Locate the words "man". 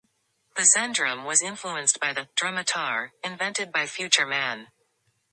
4.25-4.69